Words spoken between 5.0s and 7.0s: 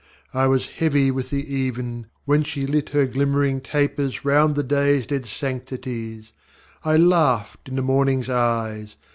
dead sanctities. I